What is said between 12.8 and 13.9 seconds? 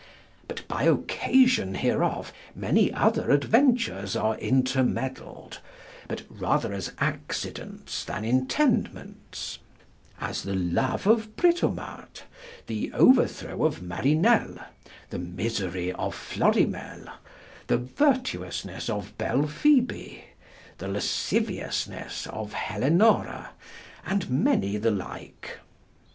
overthrow of